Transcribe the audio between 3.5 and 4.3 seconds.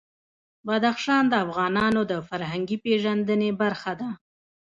برخه ده.